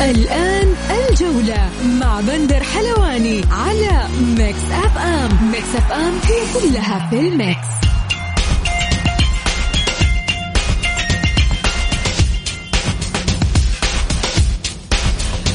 [0.00, 1.70] الآن الجولة
[2.00, 5.50] مع بندر حلواني على Mix FM.
[5.52, 7.68] Mix FM هي كلها في ال mix.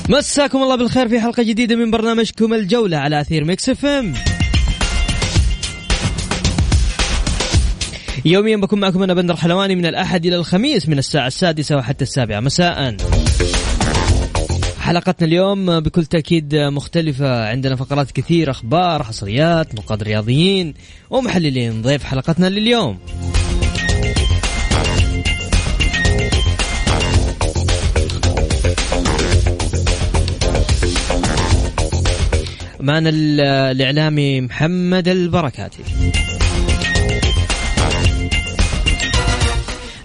[0.10, 4.14] مساكم الله بالخير في حلقة جديدة من برنامجكم الجولة على أثير Mix FM.
[8.26, 12.40] يوميا بكون معكم أنا بندر حلواني من الأحد إلى الخميس من الساعة السادسة وحتى السابعة.
[12.40, 12.98] مساءً.
[14.84, 17.50] حلقتنا اليوم بكل تأكيد مختلفة.
[17.50, 20.74] عندنا فقرات كثير أخبار حصريات نقاد رياضيين
[21.10, 23.00] ومحللين ضيف حلقتنا لليوم.
[32.80, 35.84] معنا الإعلامي محمد البركاتي.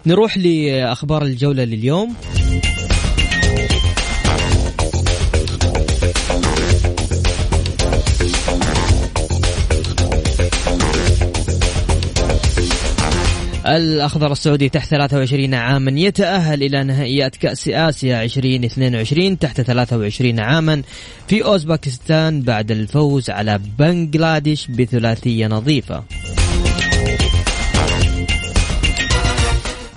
[0.06, 2.14] نروح لأخبار الجولة لليوم.
[13.76, 20.82] الأخضر السعودي تحت 23 عاما يتأهل إلى نهائيات كأس آسيا 2022 تحت 23 عاما
[21.28, 26.04] في أوزباكستان بعد الفوز على بنغلاديش بثلاثية نظيفة.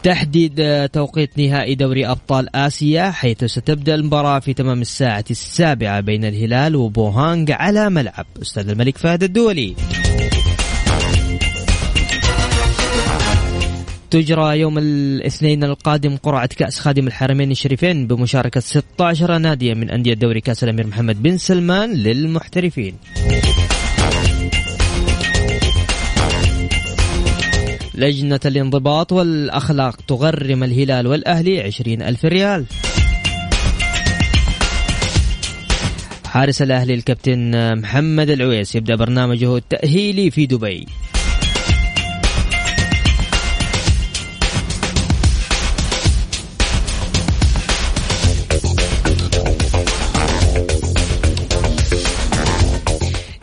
[0.03, 6.75] تحديد توقيت نهائي دوري أبطال آسيا حيث ستبدأ المباراة في تمام الساعة السابعة بين الهلال
[6.75, 8.25] وبوهانغ على ملعب.
[8.41, 9.75] أستاذ الملك فهد الدولي.
[14.11, 20.41] تجرى يوم الاثنين القادم قرعة كأس خادم الحرمين الشريفين بمشاركة 16 ناديا من أندية دوري
[20.41, 22.95] كأس الأمير محمد بن سلمان للمحترفين.
[27.95, 32.65] لجنة الانضباط والأخلاق تغرم الهلال والأهلي عشرين ألف ريال.
[36.25, 40.85] حارس الأهلي الكابتن محمد العويس يبدأ برنامجه التأهيلي في دبي.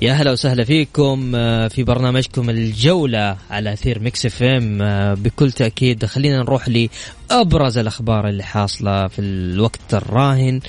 [0.01, 6.05] يا هلا وسهلا فيكم آه، في برنامجكم الجولة على أثير Mix FM آه، بكل تأكيد
[6.07, 10.61] خلينا نروح لأبرز الأخبار اللي حاصلة في الوقت الراهن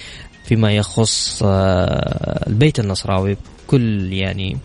[0.46, 3.38] فيما يخص آه، البيت النصراوي.
[3.68, 4.58] بكل يعني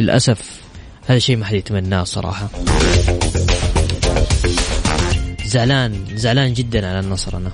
[0.00, 0.60] للأسف
[1.06, 2.48] هذا شيء ما حد يتمناه صراحة.
[5.44, 7.50] زعلان زعلان جدا على النصر أنا.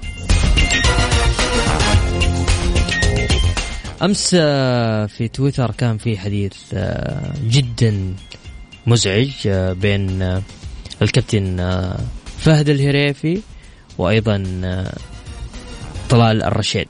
[4.02, 8.14] أمس آه، في تويتر كان في حديث آه، جدا
[8.86, 10.22] مزعج آه، بين
[11.02, 11.56] الكابتن
[12.38, 13.40] فهد الهريفي
[13.98, 14.42] وأيضا
[16.10, 16.88] طلال الرشيد.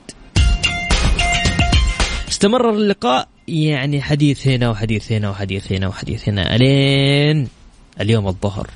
[2.29, 7.47] استمر اللقاء يعني حديث هنا وحديث هنا وحديث هنا وحديث هنا ألين
[8.01, 8.69] اليوم الظهر.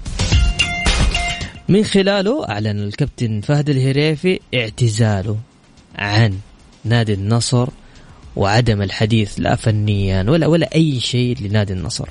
[1.69, 5.37] من خلاله أعلن الكابتن فهد الهريفي اعتزاله
[5.95, 6.39] عن
[6.83, 7.69] نادي النصر
[8.35, 12.09] وعدم الحديث لا فنيا ولا ولا أي شيء لنادي النصر.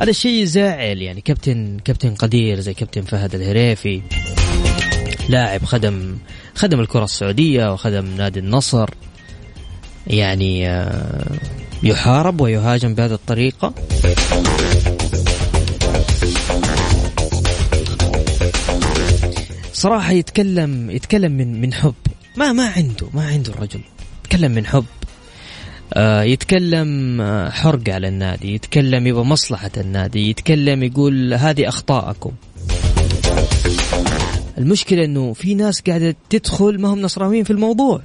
[0.00, 4.02] هذا الشيء يزعل يعني كابتن كابتن قدير زي كابتن فهد الهريفي
[5.28, 6.16] لاعب خدم
[6.54, 8.90] خدم الكرة السعودية وخدم نادي النصر
[10.06, 11.38] يعني آه،
[11.82, 13.74] يحارب ويهاجم بهذه الطريقة.
[19.72, 21.94] صراحة يتكلم يتكلم من من حب.
[22.36, 23.80] ما ما عنده ما عنده الرجل.
[24.32, 24.84] يتكلم من حب
[25.94, 32.30] آه، يتكلم آه، حرق على النادي يتكلم يبغى مصلحة النادي يتكلم يقول هذه أخطاءكم.
[34.58, 38.02] المشكلة أنه في ناس قاعدة تدخل ما هم نصراويين في الموضوع.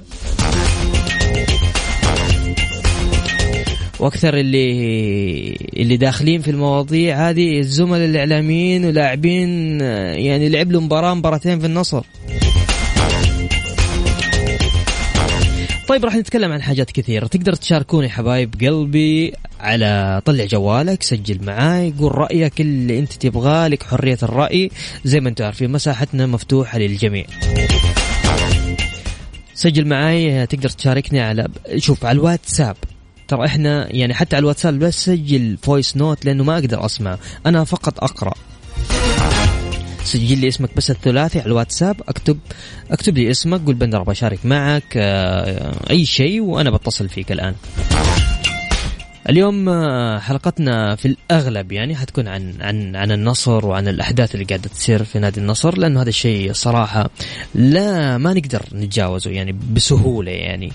[4.00, 11.14] وأكثر اللي اللي داخلين في المواضيع هذه الزملاء الإعلاميين ولاعبين آه، يعني لعب له مباراة
[11.14, 12.04] مباراتين في النصر.
[15.88, 17.26] طيب راح نتكلم عن حاجات كثيرة.
[17.26, 23.82] تقدر تشاركوني حبايب قلبي على طلع جوالك سجل معاي قول رأيك اللي أنت تبغاه لك
[23.82, 24.70] حرية الرأي.
[25.04, 27.26] زي ما أنتم عارفين مساحتنا مفتوحة للجميع.
[29.54, 32.76] سجل معي تقدر تشاركني على شوف على الواتساب.
[33.28, 37.18] ترى إحنا يعني حتى على الواتساب بس سجل voice note لأنه ما أقدر أسمع.
[37.46, 38.34] أنا فقط أقرأ.
[40.08, 42.02] سجل لي اسمك بس الثلاثي على الواتساب.
[42.08, 42.38] اكتب
[42.90, 47.54] اكتب لي اسمك قول بندر بشارك معك آه، أي شيء وأنا بتصل فيك الآن.
[49.28, 54.68] اليوم آه، حلقتنا في الأغلب يعني حتكون عن عن عن النصر وعن الأحداث اللي قاعدة
[54.68, 57.10] تصير في نادي النصر لأنه هذا الشيء صراحة
[57.54, 60.72] لا ما نقدر نتجاوزه يعني بسهولة يعني.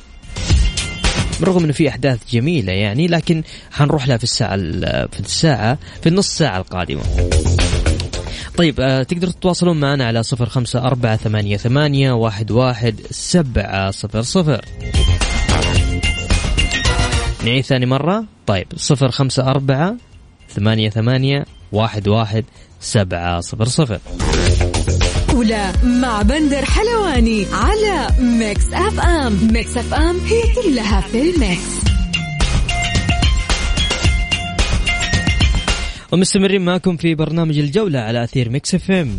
[1.39, 4.57] بالرغم إنه في أحداث جميلة يعني لكن حنروح لها في الساعة
[5.07, 7.01] في الساعة في النص ساعة القادمة.
[8.57, 14.21] طيب آه تقدروا تتواصلون معنا على صفر خمسة أربعة ثمانية, ثمانية واحد, واحد سبعة صفر
[14.21, 14.65] صفر.
[17.45, 18.25] نعيد ثاني مرة.
[18.47, 19.95] طيب صفر خمسة أربعة
[20.49, 22.45] ثمانية ثمانية واحد واحد
[22.79, 23.99] سبعة صفر صفر.
[25.29, 29.47] الجولة مع بندر حلواني على Mix FM.
[29.53, 31.82] Mix FM هي كلها في ال mix.
[36.13, 39.17] ومستمرين معكم في برنامج الجولة على أثير Mix FM.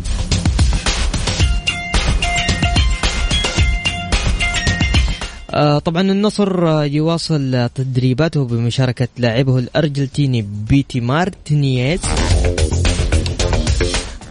[5.53, 12.01] آه، طبعا النصر يواصل تدريباته بمشاركة لاعبه الأرجنتيني بيتي مارتينيز.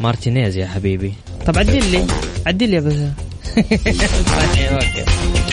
[0.00, 1.12] مارتينيز يا حبيبي.
[1.46, 2.06] طب عدل لي
[2.46, 2.94] عدل لي بس.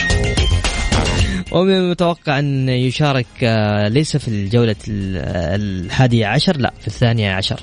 [1.52, 7.60] ومن المتوقع أن يشارك آه، ليس في الجولة الحادية عشر لا في الثانية عشر.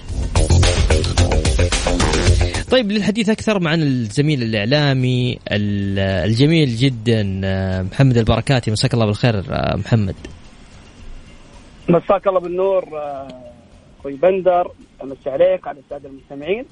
[2.72, 8.72] طيب للحديث أكثر مع الزميل الإعلامي الجميل جدا آه، محمد البركاتي.
[8.72, 10.16] مساك الله بالخير آه، محمد.
[11.90, 12.84] مساك الله بالنور
[14.00, 14.72] أخوي بندر.
[15.04, 16.66] امسي عليك على السادة المستمعين.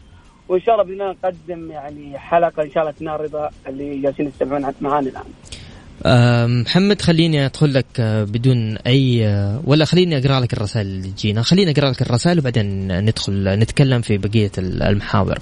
[0.50, 4.74] وإن شاء الله بدنا نقدم يعني حلقة إن شاء الله تنال رضا اللي جالسين يستمعون
[4.82, 5.24] معانا الآن.
[6.48, 11.42] محمد خليني أدخل لك آه، بدون أي آه، ولا خليني أقرأ لك الرسائل اللي تجينا.
[11.42, 15.40] خليني أقرأ لك الرسائل وبعدين ندخل نتكلم في بقية المحاور.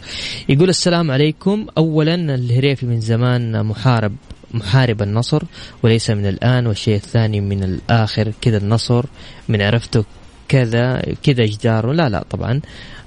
[0.50, 1.68] يقول السلام عليكم.
[1.78, 4.16] اولا الهريفي من زمان محارب
[4.54, 5.44] محارب النصر
[5.84, 9.06] وليس من الآن والشيء الثاني من الآخر كذا النصر
[9.50, 10.06] من عرفته
[10.50, 11.92] كذا كذا جدار.
[11.92, 12.62] لا لا طبعا.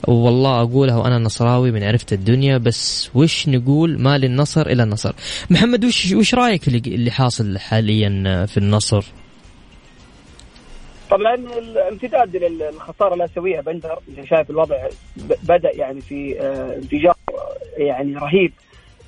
[0.09, 5.13] والله أقولها وأنا نصراوي من عرفت الدنيا بس وش نقول؟ ما للنصر إلى النصر.
[5.51, 9.05] محمد وش وش رأيك في اللي حاصل حاليا في النصر؟
[11.11, 14.89] طبعا الامتداد للخسارة الاسيويه بندر انت شايف الوضع
[15.43, 17.15] بدأ يعني في آه، انفجار
[17.77, 18.53] يعني رهيب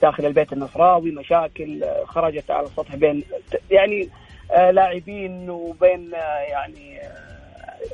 [0.03, 1.11] داخل البيت النصراوي.
[1.11, 3.23] مشاكل آه، خرجت على السطح بين
[3.71, 4.09] يعني
[4.51, 6.11] آه، لاعبين وبين
[6.51, 7.01] يعني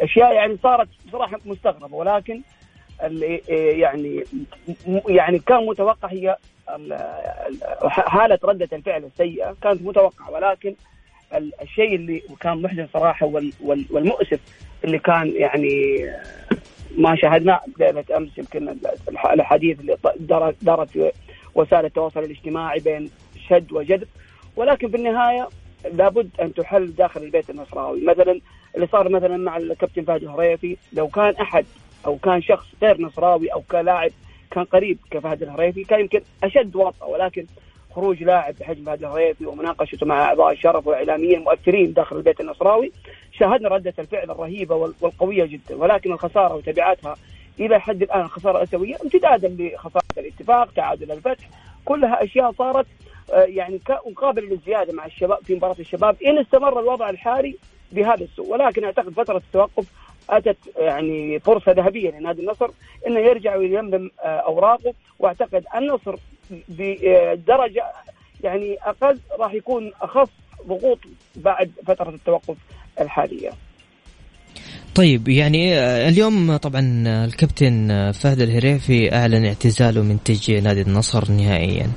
[0.01, 2.41] أشياء يعني صارت بصراحة مستغربة ولكن
[3.03, 3.43] اللي
[3.81, 4.25] يعني
[5.09, 6.37] يعني كان متوقع هي
[7.89, 10.75] حالة ردة الفعل السيئة كانت متوقعة ولكن
[11.63, 13.27] الشيء اللي كان محزن صراحة
[13.91, 14.41] والمؤسف
[14.85, 16.07] اللي كان يعني
[16.99, 18.77] ما شاهدناه ليله أمس يمكن
[19.33, 19.97] الحديث اللي
[20.63, 21.13] دارت في
[21.55, 23.11] وسائل التواصل الاجتماعي بين
[23.49, 24.09] شد وجذب
[24.57, 25.49] ولكن في النهاية
[25.93, 28.05] لابد أن تحل داخل البيت النصراوي.
[28.05, 28.41] مثلا
[28.75, 31.65] اللي صار مثلا مع الكابتن فهد الهريفي لو كان أحد
[32.07, 34.11] أو كان شخص غير نصراوي أو كلاعب
[34.51, 37.47] كان قريب كفهد الهريفي كان يمكن أشد وطأة ولكن
[37.95, 42.93] خروج لاعب بحجم فهد الهريفي ومناقشته مع أعضاء الشرف وإعلاميين مؤثرين داخل البيت النصراوي
[43.33, 45.75] شاهدنا ردة الفعل الرهيبة والقوية جدا.
[45.77, 47.17] ولكن الخسارة وتبعاتها
[47.61, 51.49] إلى حد الآن الخساره الاسيويه امتدادا لخسارة الاتفاق تعادل الفتح
[51.85, 52.87] كلها أشياء صارت
[53.33, 57.57] يعني مقابل للزيادة مع الشباب في مباراة الشباب إن استمر الوضع الحالي
[57.93, 59.87] بهذا السوء ولكن أعتقد فترة التوقف
[60.31, 62.69] أتت يعني فرصة ذهبية لنادي النصر
[63.07, 66.17] إنه يرجع ويلملم آه، أوراقه وأعتقد النصر
[66.69, 67.85] بدرجه
[68.45, 70.29] يعني أقل راح يكون أخف
[70.67, 70.99] ضغوط
[71.37, 72.57] بعد فترة التوقف
[73.01, 73.51] الحالية.
[74.95, 81.91] طيب يعني آه، اليوم طبعا الكابتن فهد الهريفي أعلن اعتزاله من تشجيع نادي النصر نهائيا.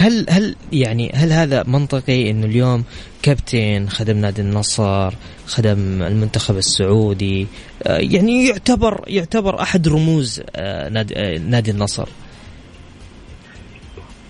[0.00, 2.84] هل هل يعني هل هذا منطقي إنه اليوم
[3.22, 5.14] كابتن خدم نادي النصر
[5.46, 7.46] خدم المنتخب السعودي
[7.82, 12.08] آه، يعني يعتبر يعتبر أحد رموز آه، نادي آه، نادي النصر؟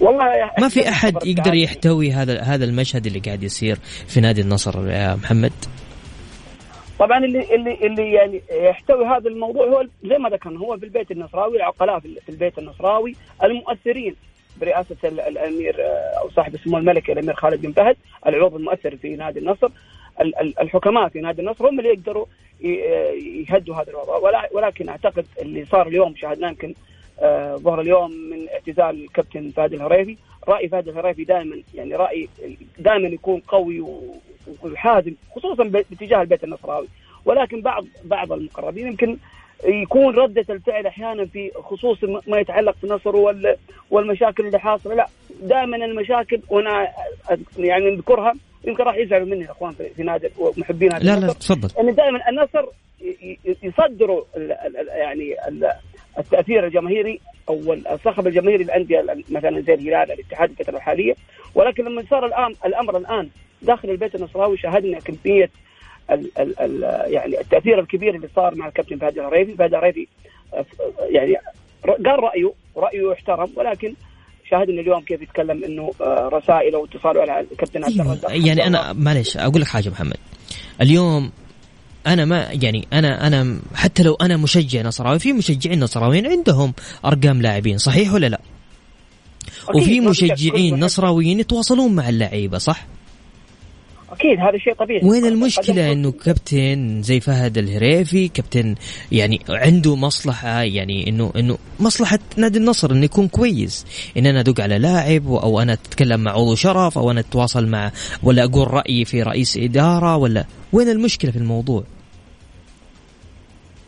[0.00, 0.24] والله
[0.58, 5.14] ما في أحد يقدر يحتوي هذا هذا المشهد اللي قاعد يصير في نادي النصر يا
[5.14, 5.52] محمد؟
[6.98, 11.10] طبعا اللي اللي اللي يعني يحتوي هذا الموضوع هو زي ما ذكرنا هو في البيت
[11.10, 14.16] النصراوي العقلاء في البيت النصراوي المؤثرين.
[14.60, 19.38] برئاسة الأمير آه، أو صاحب السمو الملكي الأمير خالد بن فهد العضو المؤثر في نادي
[19.38, 19.68] النصر.
[20.60, 22.26] الحكماء في نادي النصر هم اللي يقدروا
[22.60, 24.18] يهدوا هذا الوضع.
[24.52, 26.74] ولكن أعتقد اللي صار اليوم شاهدناه يمكن
[27.20, 30.16] آه، ظهر اليوم من اعتزال الكابتن فهد الهريفي.
[30.48, 32.28] رأي فهد الهريفي دائما يعني رأي
[32.78, 33.84] دائما يكون قوي
[34.62, 36.88] وحازم خصوصا باتجاه البيت النصراوي.
[37.24, 39.16] ولكن بعض بعض المقربين يمكن
[39.64, 43.16] يكون ردة الفعل أحيانا في خصوص ما يتعلق بالنصر
[43.90, 44.94] والمشاكل اللي حاصلة.
[44.94, 45.06] لا
[45.42, 46.88] دائما المشاكل وأنا
[47.58, 51.68] يعني نذكرها يمكن راح يزعلوا مني الاخوان في نادي ومحبين لا لا تفضل.
[51.76, 52.66] يعني دائما النصر
[53.62, 54.24] يصدروا
[54.88, 55.34] يعني
[56.18, 61.14] التأثير الجماهيري أو الصخب الجماهيري الانديه مثلا زي الهلال الاتحاد الفترة الحالية.
[61.54, 63.28] ولكن لما صار الان الأمر الآن
[63.62, 65.50] داخل البيت النصراوي شاهدنا كمية
[66.10, 70.06] ال ال ال يعني التأثير الكبير اللي صار مع الكابتن فهد الهريفي، فهد الهريفي
[71.10, 71.36] يعني
[71.86, 73.94] قال رأيه ورايه يحترم ولكن
[74.50, 78.46] شاهدنا اليوم كيف يتكلم إنه آه، رسائله واتصاله على الكابتن عبد أيوه.
[78.46, 80.16] يعني أنا معلش أقول لك حاجة محمد
[80.80, 81.30] اليوم
[82.06, 86.72] أنا ما يعني أنا أنا حتى لو أنا مشجع نصراوي في مشجعين نصراويين عندهم
[87.04, 88.40] أرقام لاعبين صحيح ولا لا؟
[89.74, 92.86] وفي مشجعين نصراويين يتواصلون مع اللعيبة صح؟
[94.20, 98.74] أكيد هذا شيء طبيعي وين المشكلة إنه كابتن زي فهد الهريفي كابتن
[99.12, 103.86] يعني عنده مصلحة يعني إنه إنه مصلحة نادي النصر إنه يكون كويس
[104.16, 107.92] إن أنا أدق على لاعب أو أنا أتكلم مع عضو شرف أو أنا أتواصل مع
[108.22, 111.84] ولا أقول رأيي في رئيس إدارة ولا وين المشكلة في الموضوع؟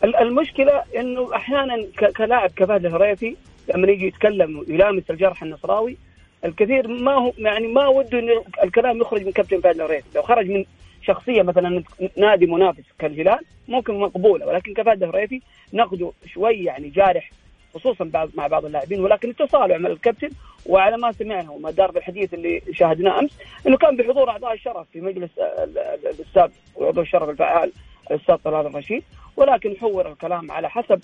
[0.03, 1.75] المشكلة إنه أحيانا
[2.17, 3.35] كلاعب كفهد الهريفي
[3.75, 5.97] لما يجي يتكلم ويلامس الجرح النصراوي
[6.45, 10.49] الكثير ما هو يعني ما وده ان الكلام يخرج من كابتن فهد الهريفي لو خرج
[10.49, 10.65] من
[11.01, 11.83] شخصية مثلا
[12.17, 15.41] نادي منافس كالهلال ممكن مقبولة ولكن كفهد الهريفي
[15.73, 17.31] نقده شوي يعني جارح
[17.73, 20.29] خصوصا بعض مع بعض اللاعبين ولكن التصالح مع الكابتن
[20.65, 23.31] وعلى ما سمعنا وما دار بالحديث اللي شاهدناه أمس
[23.67, 25.29] إنه كان بحضور أعضاء الشرف في مجلس
[26.05, 27.71] الأستاذ وعضو الشرف الفعال
[28.11, 29.03] الأستاذ طلال الرشيد
[29.37, 31.01] ولكن حور الكلام على حسب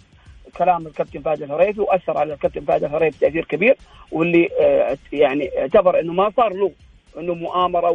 [0.58, 3.78] كلام الكابتن فهد الهريفي وأثر على الكابتن فهد الهريفي تأثير كبير
[4.12, 6.72] واللي آه، يعني اعتبر إنه ما صار له
[7.18, 7.90] إنه مؤامرة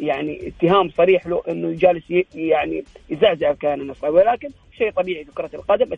[0.00, 5.50] ويعني اتهام صريح له إنه جالس يعني يزعزع الكيان النصراوي ولكن شيء طبيعي في كرة
[5.54, 5.96] القدم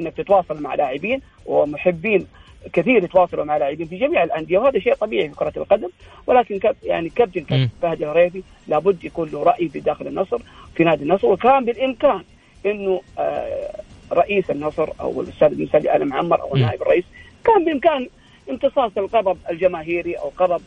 [0.00, 2.26] إنك تتواصل مع لاعبين ومحبين
[2.72, 5.88] كثير يتواصلوا مع لاعبين في جميع الأندية وهذا شيء طبيعي في كرة القدم.
[6.26, 10.38] ولكن كاب يعني كابتن فهد الهريفي لابد يكون له رأي في داخل النصر
[10.74, 12.22] في نادي النصر وكان بالإمكان
[12.66, 13.70] إنه آه
[14.12, 17.04] رئيس النصر أو الأستاذ بن سعد ال معمر أو نائب الرئيس
[17.44, 18.08] كان بإمكان
[18.50, 20.62] امتصاص الغضب الجماهيري أو غضب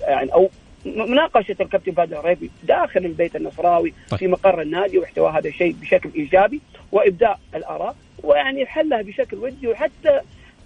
[0.00, 0.50] يعني أو
[0.86, 4.18] مناقشة الكابتن فهد الريبي داخل البيت النصراوي طيب.
[4.18, 6.60] في مقر النادي واحتواء هذا الشيء بشكل إيجابي
[6.92, 10.20] وابداء الآراء ويعني حلها بشكل ودي وحتى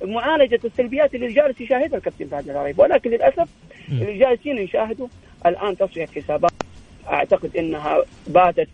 [0.05, 3.49] معالجة السلبيات اللي جالس يشاهدها الكابتن فهد الريبي ولكن للأسف
[3.89, 5.09] اللي جالسين يشاهدوا
[5.47, 6.53] الآن تصفيه حسابات
[7.09, 8.69] أعتقد إنها باتت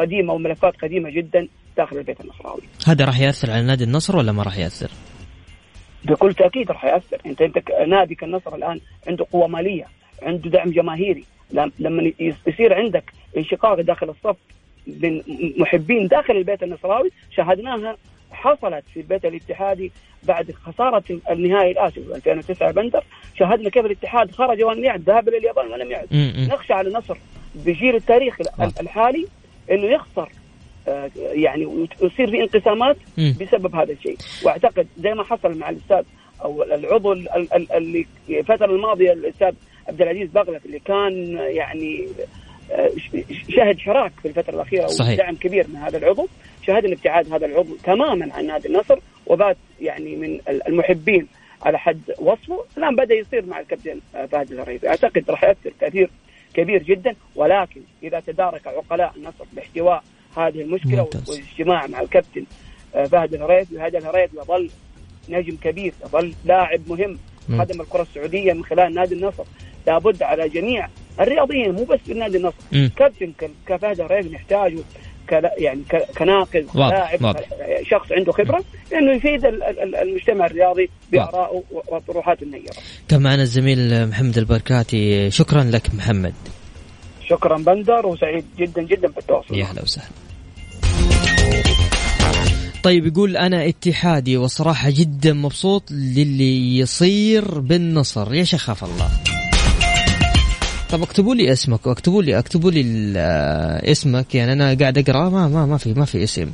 [0.00, 2.62] قديمة وملفات قديمة جدا داخل البيت النصراوي.
[2.86, 4.90] هذا راح يأثر على نادي النصر ولا ما راح يأثر؟
[6.04, 9.86] بكل تأكيد راح يأثر، انت أنت ناديك النصر الآن عنده قوة مالية،
[10.22, 11.24] عنده دعم جماهيري،
[11.78, 14.36] لما يصير عندك انشقاق داخل الصف
[14.86, 15.22] من
[15.58, 17.96] محبين داخل البيت النصراوي شاهدناها
[18.32, 23.04] حصلت في البيت الاتحادي بعد خسارة النهائي الآسيوي 2009 بندر.
[23.38, 26.08] شاهدنا كيف الاتحاد خرج ولم يعد ذهب إلى اليابان ولم يعد.
[26.52, 27.16] نخشى على النصر
[27.54, 28.44] بجيل التاريخي
[28.80, 29.26] الحالي
[29.70, 30.28] إنه يخسر
[31.16, 34.16] يعني ويصير في انقسامات بسبب هذا الشيء.
[34.44, 36.02] وأعتقد زي ما حصل مع الأستاذ
[36.44, 39.52] أو العضو اللي الفترة الماضية الأستاذ
[39.88, 42.08] عبد العزيز بغلف اللي كان يعني
[42.72, 42.90] آه،
[43.48, 45.12] شهد حراك في الفترة الأخيرة صحيح.
[45.12, 46.28] ودعم كبير من هذا العضو.
[46.66, 51.26] شاهدنا ابتعاد هذا العضو تماما عن نادي النصر وبات يعني من المحبين
[51.62, 52.64] على حد وصفه.
[52.78, 56.10] الآن بدأ يصير مع الكابتن آه، فهد الهريفي أعتقد راح ياثر تأثير
[56.54, 57.14] كبير جدا.
[57.34, 60.02] ولكن إذا تدارك عقلاء النصر باحتواء
[60.36, 61.30] هذه المشكلة ممتاز.
[61.30, 62.44] والاجتماع مع الكابتن
[62.94, 64.70] آه، فهد الهريث وهذا الهريث يظل
[65.28, 69.44] نجم كبير يظل لاعب مهم خدم الكرة السعودية من خلال نادي النصر.
[69.86, 70.88] لابد على جميع
[71.20, 73.32] الرياضيين مو بس في نادي النصر كابتن
[73.66, 74.78] كفهد الهريث نحتاجه
[75.58, 75.82] يعني
[76.18, 77.36] كناقد لاعب
[77.90, 79.44] شخص عنده خبرة إنه يفيد
[80.02, 82.72] المجتمع الرياضي بارائه وطروحاته النيرة.
[83.08, 85.30] كان معنا الزميل محمد البركاتي.
[85.30, 86.34] شكرا لك محمد.
[87.32, 89.54] شكرا بندر وسعيد جدا جدا بالتواصل.
[89.54, 90.08] يا أهلا وسهلا.
[92.82, 98.34] طيب يقول أنا اتحادي وصراحة جدا مبسوط للي يصير بالنصر.
[98.34, 99.10] يا شيخ الله.
[100.90, 102.82] طب اكتبوا لي اسمك واكتبوا لي اكتبوا لي
[103.92, 104.34] اسمك.
[104.34, 106.52] يعني أنا قاعد أقرأ ما ما ما في ما في اسم.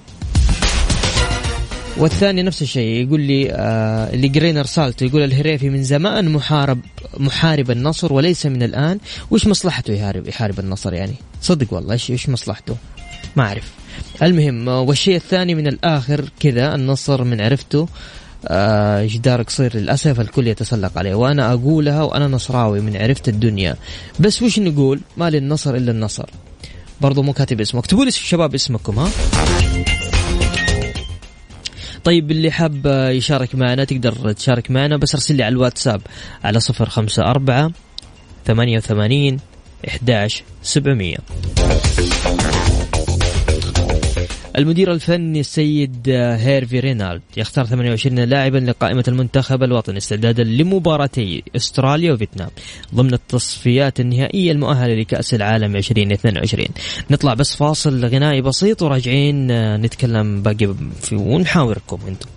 [1.99, 6.81] والثاني نفس الشيء يقول لي آه اللي قرينا رسالته يقول الهريفي من زمان محارب
[7.17, 8.99] محارب النصر وليس من الآن.
[9.31, 12.77] وش مصلحته يحارب يحارب النصر يعني؟ صدق والله إيش إيش مصلحته؟
[13.37, 13.73] ما أعرف.
[14.23, 17.89] المهم والشيء الثاني من الآخر كذا النصر من عرفته
[18.49, 21.15] آه جدار قصير للأسف الكل يتسلق عليه.
[21.15, 23.77] وأنا أقولها وأنا نصراوي من عرفت الدنيا.
[24.21, 26.31] بس وش نقول؟ ما للنصر إلا النصر.
[27.01, 29.09] برضو مو كاتب اسمه اكتبوا لي شباب اسمكم ها؟
[32.09, 36.01] طيب اللي حاب يشارك معنا تقدر تشارك معنا بس ارسل لي على الواتساب
[36.45, 37.71] على صفر خمسة أربعة
[38.47, 39.41] ثمانية وثمانين
[39.89, 41.17] إحداش سبعمية.
[44.59, 52.51] المدير الفني السيد هيرفي رينالد يختار 28 لاعبا لقائمة المنتخب الوطني استعدادا لمباراتي أستراليا وفيتنام
[52.95, 56.67] ضمن التصفيات النهائية المؤهلة لكأس العالم 2022
[57.11, 59.47] نطلع بس فاصل غنائي بسيط وراجعين
[59.77, 60.75] نتكلم باقي
[61.13, 62.29] ونحاوركم أنتم.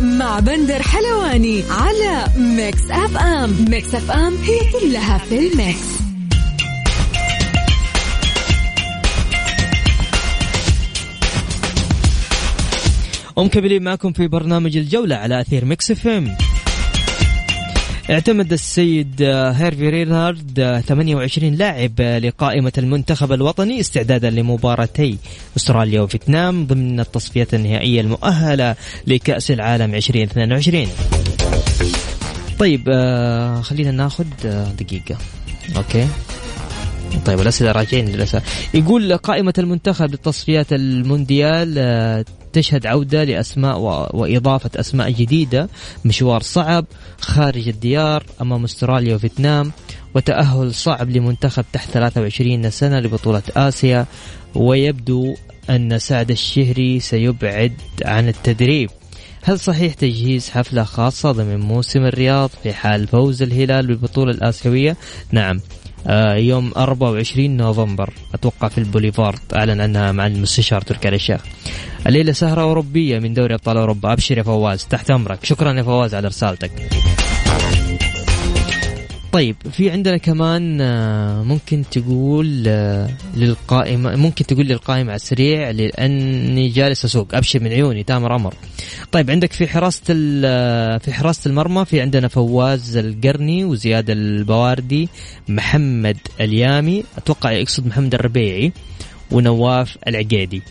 [0.00, 3.64] مع بندر حلواني على Mix FM.
[3.68, 6.11] Mix FM هي كلها في ال mix.
[13.36, 16.36] ومكملين معكم في برنامج الجولة على أثير Mix FM.
[18.10, 25.18] اعتمد السيد هيرفي رينارد 28 لاعب لقائمة المنتخب الوطني استعدادا لمباراتي
[25.56, 30.86] أستراليا وفيتنام ضمن التصفيات النهائية المؤهلة لكأس العالم 2022
[32.58, 35.16] طيب آه، خلينا ناخذ آه، دقيقة.
[35.76, 36.06] أوكي.
[37.26, 38.68] طيب الاسئله راجعين للأسف.
[38.74, 43.78] يقول قائمة المنتخب للتصفيات المونديال آه، تشهد عودة لأسماء
[44.16, 45.68] وإضافة أسماء جديدة.
[46.04, 46.84] مشوار صعب
[47.20, 49.72] خارج الديار أمام أستراليا وفيتنام.
[50.14, 54.06] وتأهل صعب لمنتخب تحت 23 سنة لبطولة آسيا.
[54.54, 55.34] ويبدو
[55.70, 57.72] أن سعد الشهري سيبعد
[58.04, 58.90] عن التدريب.
[59.44, 64.96] هل صحيح تجهيز حفلة خاصة ضمن موسم الرياض في حال فوز الهلال بالبطولة الآسيوية؟
[65.32, 65.60] نعم.
[66.36, 68.10] يوم 24 نوفمبر.
[68.34, 69.38] أتوقع في البوليفارد.
[69.54, 71.40] أعلن عنها مع المستشار تركي آل الشيخ.
[72.06, 74.12] الليلة سهرة أوروبية من دوري أبطال أوروبا.
[74.12, 74.84] أبشر يا فواز.
[74.84, 75.44] تحت أمرك.
[75.44, 76.72] شكرا يا فواز على رسالتك
[79.32, 86.68] طيب في عندنا كمان آه، ممكن تقول آه، للقائمة ممكن تقول للقائمة على السريع لأني
[86.68, 88.54] جالس أسوق أبشر من عيوني تامر أمر
[89.12, 90.02] طيب عندك في حراسة
[90.44, 95.08] آه، في حراسة المرمى في عندنا فواز القرني وزياد البواردي
[95.48, 98.72] محمد اليامي أتوقع يقصد محمد الربيعي
[99.30, 100.62] ونواف العقيدي.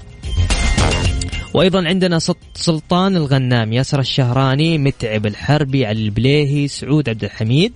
[1.54, 2.20] وأيضا عندنا
[2.54, 7.74] سلطان الغنام ياسر الشهراني متعب الحربي علي البليهي سعود عبد الحميد.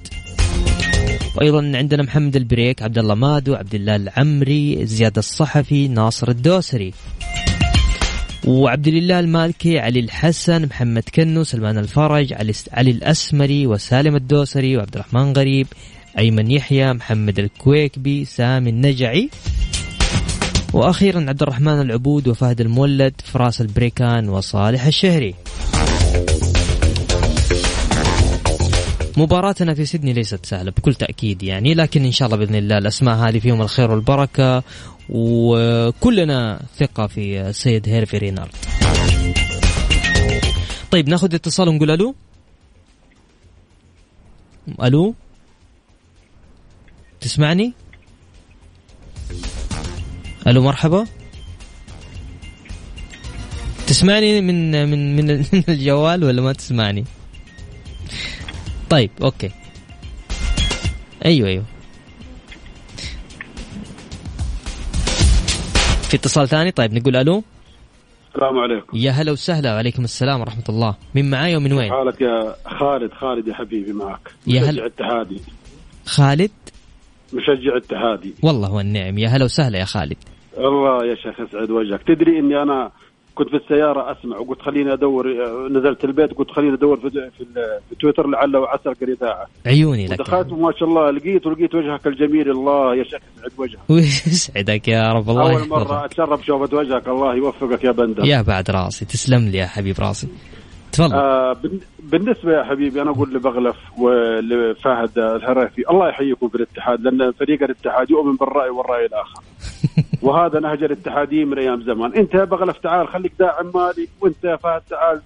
[1.38, 6.94] وأيضا عندنا محمد البريك عبد الله مادو عبد الله العمري زياد الصحفي ناصر الدوسري.
[8.48, 14.96] وعبد الله المالكي علي الحسن محمد كنو سلمان الفرج علي, علي الأسمري وسالم الدوسري وعبد
[14.96, 15.68] الرحمن غريب
[16.18, 19.30] أيمن يحيى محمد الكويكبي سامي النجعي.
[20.74, 25.36] وأخيرا عبد الرحمن العبود وفهد المولد فراس البريكان وصالح الشهري.
[29.18, 33.16] مباراتنا في سيدني ليست سهلة بكل تأكيد يعني لكن إن شاء الله بإذن الله الأسماء
[33.16, 34.64] هذه فيهم الخير والبركة
[35.10, 38.52] وكلنا ثقة في السيد هيرفي رينارد.
[40.92, 42.16] طيب ناخذ اتصال ونقول ألو؟
[44.84, 45.16] ألو؟
[47.22, 47.74] تسمعني؟
[50.48, 51.06] ألو مرحبا.
[53.88, 57.06] تسمعني من من من الجوال ولا ما تسمعني؟
[58.96, 59.52] طيب أوكي.
[61.26, 61.64] أيوه أيوه.
[66.10, 67.44] في اتصال ثاني؟ طيب نقول ألو.
[68.34, 68.98] السلام عليكم.
[68.98, 70.96] يا هلا وسهلا وعليكم السلام ورحمة الله.
[71.16, 74.32] من معاي ومن وين؟ حالك يا خالد خالد يا حبيبي معك.
[74.48, 75.42] يا مشجع هلا اتحادي
[76.06, 76.52] خالد؟
[77.34, 80.18] مشجع اتحادي والله والنعم يا هلا وسهلا يا خالد.
[80.58, 82.02] الله يا شيخ يسعد وجهك.
[82.08, 82.92] تدري إني أنا
[83.36, 85.28] كنت في السيارة أسمع وقلت خليني أدور
[85.70, 87.46] نزلت البيت قلت خليني أدور في في,
[87.90, 90.20] في تويتر لعل وعسى القى عيوني لك.
[90.20, 93.80] دخلت ما شاء الله لقيت ولقيت وجهك الجميل الله يا شيخ يسعد وجهك.
[93.90, 98.26] ويسعدك يا رب الله أول مرة أتشرف شوفة وجهك الله يوفقك يا بندر.
[98.26, 100.28] يا بعد راسي تسلم لي يا حبيب راسي.
[100.92, 101.16] تفضل.
[101.16, 101.58] آه
[102.00, 108.10] بالنسبة يا حبيبي أنا أقول لبغلف ولفهد الهريفي الله يحييكم في الاتحاد لأن فريق الاتحاد
[108.10, 109.42] يؤمن بالرأي والرأي الآخر.
[110.26, 112.14] وهذا نهج الاتحاديين من أيام زمان.
[112.14, 115.22] أنت يا بغلف تعال خليك داعم مالي وأنت يا فهد تعال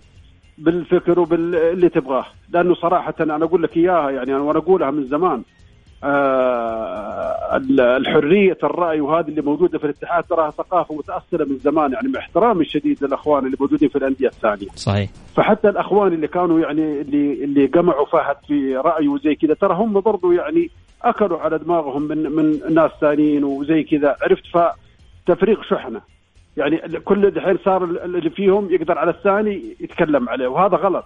[0.58, 2.26] بالفكر وباللي تبغاه.
[2.50, 5.44] لأنه صراحة أنا أقول لك إياها يعني أنا وأنا أقولها من زمان.
[6.04, 12.20] آه الحرية الرأي وهذه اللي موجودة في الاتحاد تراها ثقافة متأصلة من زمان يعني مع
[12.20, 14.68] احترامي الشديد للأخوان اللي موجودين في الأندية الثانية.
[14.76, 15.10] صحيح.
[15.36, 20.00] فحتى الأخوان اللي كانوا يعني اللي اللي قمعوا فهد في رايه وزي كذا ترى هم
[20.00, 20.70] برضو يعني
[21.04, 24.16] أكلوا على دماغهم من من ناس ثانيين وزي كذا.
[24.22, 24.44] عرفت؟
[25.30, 26.02] فتفريق شحنة.
[26.58, 31.06] يعني كل دحين صار اللي فيهم يقدر على الثاني يتكلم عليه وهذا غلط.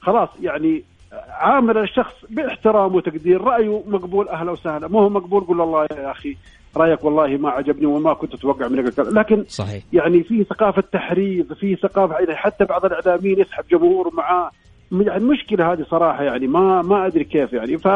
[0.00, 0.84] خلاص يعني
[1.28, 4.88] عامل الشخص باحترام وتقدير رأيه مقبول أهلا وسهلا.
[4.88, 6.36] مو هو مقبول قول الله يا أخي
[6.76, 9.82] رأيك والله ما عجبني وما كنت أتوقع منك لكن صحيح.
[9.92, 14.50] يعني في ثقافة تحريض في ثقافة يعني حتى بعض الإعلاميين يسحب جمهور معاه.
[14.92, 17.78] يعني مشكلة هذه صراحة يعني ما ما أدري كيف يعني.
[17.78, 17.88] ف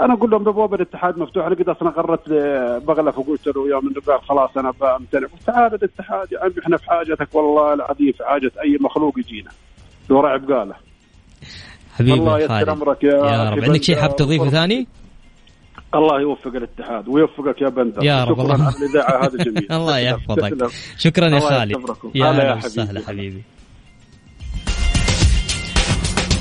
[0.00, 2.28] أنا أقول لهم بوابه الاتحاد مفتوحه أنا قد أصلا قررت
[2.86, 7.34] بغلف وقلت له يوم قال خلاص أنا بامتنع تعال الاتحاد يا عمي إحنا في حاجتك
[7.34, 9.50] والله العظيم في حاجة أي مخلوق يجينا.
[10.10, 10.74] لو رعب قاله.
[11.94, 13.64] حبيبي الله يسر أمرك يا, يا رب.
[13.64, 14.86] عندك شيء حاب تضيفه ثاني؟
[15.94, 18.04] الله يوفق الاتحاد ويوفقك يا بندر.
[18.04, 19.72] يا رب شكرا على الإذاعة هذا جميل.
[19.78, 20.70] الله يحفظك.
[20.98, 21.76] شكرا يا خالد.
[22.14, 23.42] يا أهلا وسهلا حبيبي.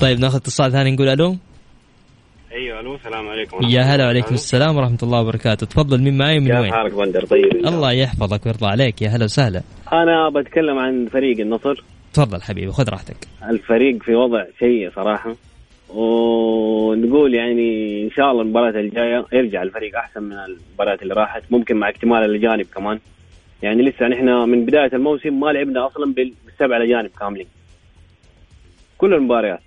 [0.01, 1.37] طيب ناخذ اتصال ثاني نقول ألو.
[2.57, 5.67] أيوه ألو السلام عليكم يا هلا وعليكم السلام ورحمة الله وبركاته.
[5.67, 7.55] تفضل مين معي من وين؟ حالك بندر طيب.
[7.55, 9.01] الله يحفظك ويرضى عليك.
[9.01, 9.61] يا هلا وسهلا.
[9.93, 11.83] أنا بتكلم عن فريق النصر.
[12.13, 13.17] تفضل حبيبي خذ راحتك.
[13.49, 15.35] الفريق في وضع سيء صراحة
[15.89, 21.75] ونقول يعني إن شاء الله المباراة الجاية يرجع الفريق أحسن من المباريات اللي راحت ممكن
[21.77, 22.99] مع اكتمال الاجانب كمان.
[23.63, 27.47] يعني لسه نحن من بداية الموسم ما لعبنا أصلا بالسبع الاجانب كاملين.
[28.97, 29.66] كل المباريات.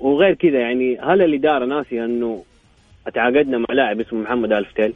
[0.00, 2.44] وغير كذا يعني هل الاداره ناسيه إنه
[3.14, 4.92] تعاقدنا مع لاعب اسمه محمد الفتيل؟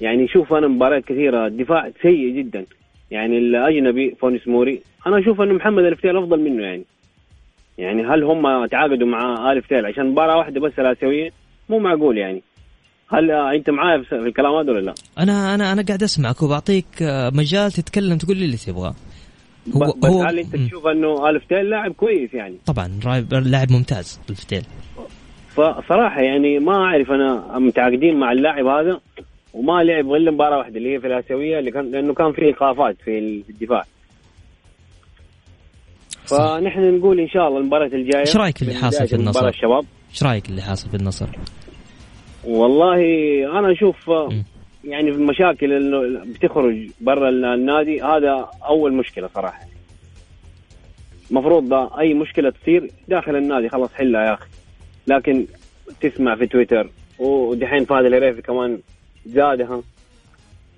[0.00, 2.64] يعني شوف أنا مباريات كثيرة الدفاع سيء جدا.
[3.10, 6.84] يعني الأجنبي فونس موري أنا أشوف إنه محمد الفتيل أفضل منه يعني.
[7.78, 11.30] يعني هل هم تعاقدوا مع الفتيل عشان مباراة واحدة بس الاسيويه
[11.68, 12.42] مو معقول يعني.
[13.08, 16.86] هل أنت معايا في الكلام هذا ولا لا؟ أنا أنا أنا قاعد أسمعك وبعطيك
[17.32, 18.94] مجال تتكلم تقول لي اللي تبغاه.
[19.72, 22.88] هو بس هو هل أنت تشوف أنه الف تيل لاعب كويس يعني؟ طبعا
[23.32, 24.62] لاعب ممتاز الف تيل
[25.48, 29.00] فصراحه يعني ما أعرف أنا متعاقدين مع اللاعب هذا
[29.54, 32.96] وما لعب غير مباراة واحدة اللي هي في الآسيوية اللي كان لأنه كان في ايقافات
[33.04, 33.18] في
[33.50, 33.84] الدفاع
[36.24, 40.22] فنحن نقول إن شاء الله المباراة الجاية إيش رأيك اللي حاصل في النصر؟ الشباب إيش
[40.22, 41.26] رأيك اللي حاصل في النصر؟
[42.44, 43.00] والله
[43.58, 44.10] أنا أشوف
[44.84, 49.60] يعني في المشاكل اللي بتخرج برا النادي هذا أول مشكلة صراحة.
[51.30, 54.48] المفروض أي مشكلة تصير داخل النادي خلاص حلها يا أخي.
[55.06, 55.46] لكن
[56.00, 58.78] تسمع في تويتر ودحين فهد الهريفي كمان
[59.26, 59.82] زادها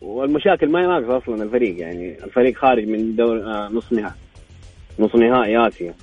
[0.03, 4.15] والمشاكل ما ناقصه أصلا الفريق يعني الفريق خارج من دور آه نص نهائي.
[4.99, 5.95] نص نهائي آسيا.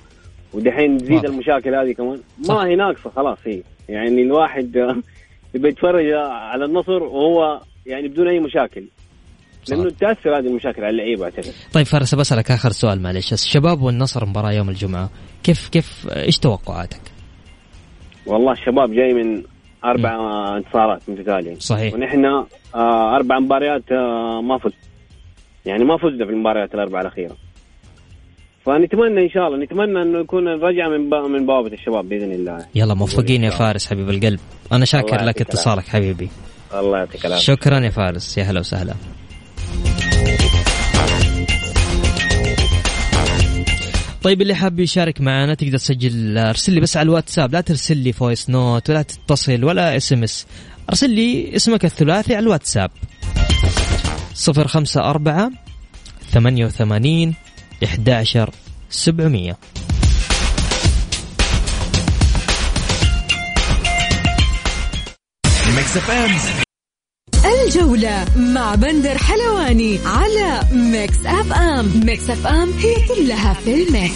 [0.52, 2.20] ودحين تزيد المشاكل هذه كمان.
[2.48, 3.62] ما هي ناقصة خلاص هي.
[3.88, 4.76] يعني الواحد
[5.54, 8.84] يبي يتفرج على النصر وهو يعني بدون أي مشاكل.
[9.68, 11.52] لأنه تأثر هذه المشاكل على اللعيبة أعتقد.
[11.72, 15.10] طيب فارس بسالك آخر سؤال معلش الشباب والنصر مباراة يوم الجمعة
[15.42, 17.00] كيف كيف إيش توقعاتك؟
[18.26, 19.42] والله الشباب جاي من
[19.84, 20.54] أربع م.
[20.54, 21.94] انتصارات متتاليه صحيح.
[21.94, 22.24] ونحن
[22.74, 24.78] آه أربع مباريات آه ما فزنا.
[25.66, 27.36] يعني ما فزنا في المباريات الأربعة الأخيرة.
[28.66, 32.66] فنتمنى إن شاء الله نتمنى إنه يكون الرجعة من من بوابة الشباب بإذن الله.
[32.74, 34.40] يلا موفقين يا فارس حبيب القلب.
[34.72, 36.28] أنا شاكر لك اتصالك حبيبي.
[36.80, 37.44] الله يعطيك العافية.
[37.44, 38.38] شكرا يا فارس.
[38.38, 38.94] يا هلا وسهلا.
[44.22, 47.52] طيب اللي حاب يشارك معنا تقدر تسجل ارسل لي بس على الواتساب.
[47.52, 50.46] لا ترسل لي voice note ولا تتصل ولا SMS
[50.88, 52.90] ارسل لي اسمك الثلاثي على الواتساب.
[54.34, 55.50] صفر خمسة أربعة
[56.30, 57.34] ثمانية وثمانين
[57.84, 58.50] 11
[58.90, 59.56] 700
[67.44, 72.00] الجولة مع بندر حلواني على Mix FM.
[72.04, 74.14] Mix FM هي كلها في ال mix.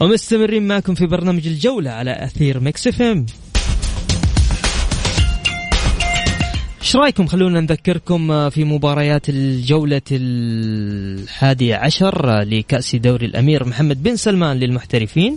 [0.00, 3.26] ومستمرين معكم في برنامج الجولة على أثير Mix FM.
[6.80, 14.56] إيش رأيكم؟ خلونا نذكركم في مباريات الجولة الحادية عشر لكأس دوري الأمير محمد بن سلمان
[14.56, 15.36] للمحترفين.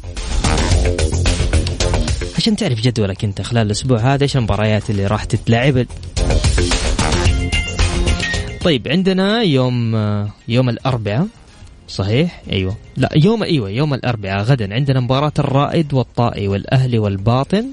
[2.44, 5.86] عشان تعرف جدولك انت خلال الأسبوع هذا إيش المباريات اللي راح تتلعب.
[8.64, 9.96] طيب عندنا يوم
[10.48, 11.28] يوم الأربعاء
[11.88, 12.78] صحيح؟ أيوه.
[12.98, 14.74] لا يوم أيوه يوم الأربعاء غدا.
[14.74, 17.66] عندنا مباراة الرائد والطائي والأهلي والباطن.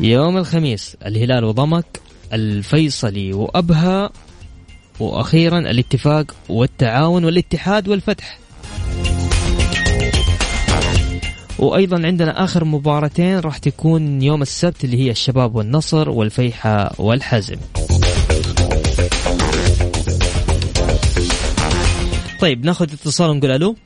[0.00, 2.00] يوم الخميس الهلال وضمك
[2.32, 4.10] الفيصلي وأبها
[5.00, 8.38] وأخيرا الاتفاق والتعاون والاتحاد والفتح.
[11.58, 17.56] وأيضا عندنا آخر مباراتين راح تكون يوم السبت اللي هي الشباب والنصر والفيحة والحزم.
[22.40, 23.76] طيب ناخذ اتصال ونقول ألو.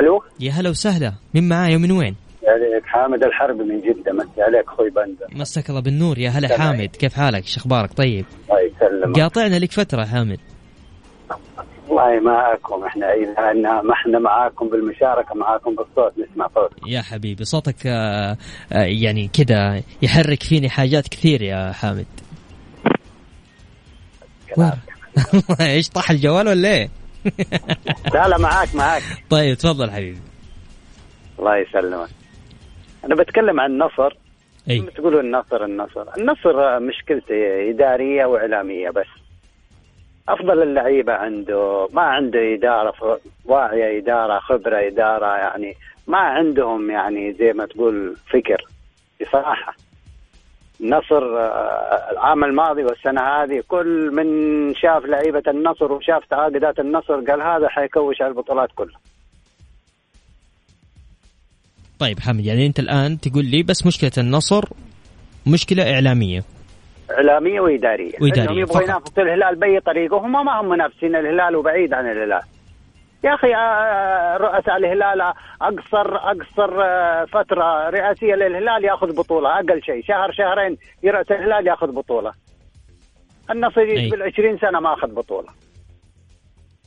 [0.00, 0.22] ألو.
[0.40, 1.12] يا هلا وسهلا.
[1.34, 2.16] مين معايا ومن وين؟
[2.48, 4.12] عليك حامد الحرب من جدة.
[4.12, 5.40] مسي عليك أخوي بندر.
[5.40, 6.18] مساك الله بالنور.
[6.18, 6.88] يا هلا حامد.
[6.88, 8.24] كيف حالك؟ شو أخبارك؟ طيب.
[8.50, 9.20] الله يسلمك.
[9.20, 10.38] قاطعنا لك فترة حامد.
[11.94, 12.84] والله معاكم.
[12.84, 13.52] إحنا إذا
[13.82, 18.36] ما إحنا معاكم بالمشاركة معاكم بالصوت نسمع صوت يا حبيبي صوتك آه،
[18.72, 22.06] آه، يعني كذا يحرك فيني حاجات كثير يا حامد؟
[25.60, 26.88] إيش طاح الجوال ولا إيه؟
[28.14, 29.02] لا لا معاك معاك.
[29.30, 30.20] طيب تفضل حبيبي.
[31.38, 32.08] الله يسلمك.
[33.04, 34.16] أنا بتكلم عن النصر
[34.70, 34.80] إي.
[34.80, 39.23] تقولوا النصر النصر النصر مشكلته إدارية وإعلامية بس.
[40.28, 41.88] أفضل اللعيبة عنده.
[41.92, 45.74] ما عنده إدارة واعية إدارة خبرة إدارة يعني
[46.06, 48.64] ما عندهم يعني زي ما تقول فكر.
[49.20, 49.74] بصراحة
[50.80, 54.28] النصر آه، العام الماضي والسنة هذه كل من
[54.74, 59.00] شاف لعيبة النصر وشاف تعاقدات النصر قال هذا حيكوش على البطولات كلها.
[61.98, 64.64] طيب حامد يعني أنت الآن تقول لي بس مشكلة النصر
[65.46, 66.42] مشكلة إعلامية.
[67.10, 68.12] إعلامية وإدارية.
[68.20, 68.82] وإدارية انهم يبغوا.
[68.82, 72.40] ينافسوا الهلال بأي طريقة هم ما هم منافسين الهلال وبعيد عن الهلال.
[73.24, 75.20] يا أخي آه، رؤساء الهلال
[75.62, 80.02] أقصر أقصر آه، فترة رئاسية للهلال يأخذ بطولة أقل شيء.
[80.04, 82.32] شهر شهرين يرأس الهلال يأخذ بطولة.
[83.50, 83.88] النصر أي.
[83.88, 85.48] يجي بالعشرين سنة ما أخذ بطولة.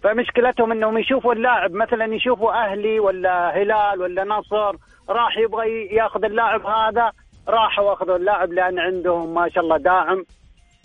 [0.03, 4.75] فمشكلتهم إنهم يشوفوا اللاعب مثلا يشوفوا أهلي ولا هلال ولا نصر
[5.09, 7.11] راح يبغى يأخذ اللاعب هذا
[7.47, 10.25] راحوا اخذوا اللاعب لأن عندهم ما شاء الله داعم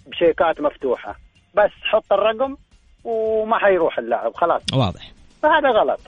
[0.07, 1.16] بشيكات مفتوحة.
[1.55, 2.57] بس حط الرقم
[3.05, 4.62] وما حيروح اللاعب خلاص.
[4.72, 5.12] واضح.
[5.42, 6.01] فهذا غلط.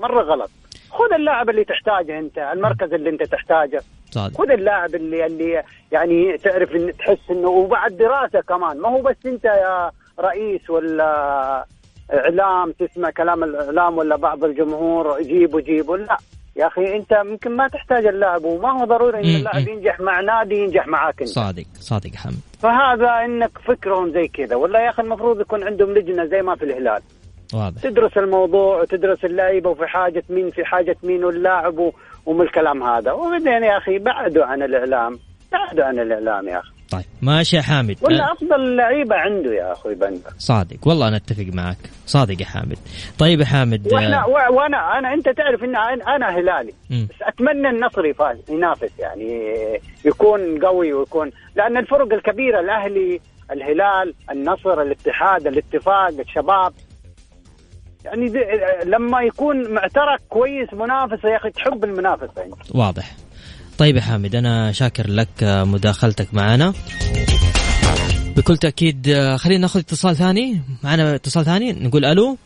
[0.00, 0.50] مرة غلط.
[0.90, 3.82] خذ اللاعب اللي تحتاجه أنت المركز اللي أنت تحتاجه.
[4.10, 4.38] صادق.
[4.38, 8.80] خذ اللاعب اللي اللي يعني تعرف ان تحس إنه وبعد دراسة كمان.
[8.80, 11.66] ما هو بس أنت يا رئيس ولا
[12.14, 16.16] إعلام تسمع كلام الإعلام ولا بعض الجمهور جيبوا جيبوا لا.
[16.58, 19.68] يا أخي أنت ممكن ما تحتاج اللاعب وما هو ضروري إن اللاعب.
[19.68, 21.28] ينجح مع نادي ينجح معاك أنت.
[21.28, 24.56] صادق صادق حامد فهذا إنك فكرهم زي كذا.
[24.56, 27.02] ولا يا أخي المفروض يكون عندهم لجنة زي ما في الهلال.
[27.54, 27.82] واضح.
[27.82, 31.92] تدرس الموضوع وتدرس اللعيبة وفي حاجة مين في حاجة مين واللاعب
[32.26, 33.12] ومن الكلام هذا.
[33.12, 35.18] وبعدين يا أخي بعدوا عن الإعلام.
[35.52, 36.77] بعدوا عن الإعلام يا أخي.
[36.90, 37.04] طيب.
[37.22, 37.96] ماشي يا حامد.
[38.02, 40.30] ولا أه، أفضل لعيبة عنده يا أخوي بندر.
[40.38, 40.76] صادق.
[40.88, 41.76] والله أنا أتفق معك.
[42.06, 42.78] صادق يا حامد.
[43.18, 46.72] طيب يا حامد وإحنا آه، و- وأنا أنا أنت تعرف إن أنا أنا هلالي.
[46.90, 47.08] مم.
[47.10, 49.42] بس أتمنى النصر يفاز ينافس يعني
[50.04, 53.20] يكون قوي ويكون لأن الفرق الكبيرة الأهلي
[53.52, 56.72] الهلال النصر الاتحاد الاتفاق الشباب.
[58.04, 58.32] يعني
[58.84, 62.74] لما يكون معترك كويس منافسة يا أخي تحب المنافسة أنت.
[62.76, 63.10] واضح.
[63.78, 66.72] طيب يا حامد أنا شاكر لك آه، مداخلتك معنا
[68.36, 70.60] بكل تأكيد آه، خلينا ناخذ اتصال ثاني.
[70.84, 72.38] معنا اتصال ثاني نقول ألو.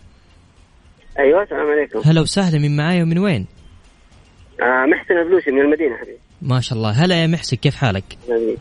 [1.18, 2.00] أيوه السلام عليكم.
[2.04, 3.46] هلا وسهلا من معاي ومن وين؟
[4.60, 6.18] آه محسن البلوشي من المدينة حبيبي.
[6.42, 6.90] ما شاء الله.
[6.90, 8.58] هلا يا محسن كيف حالك؟ حبيبي.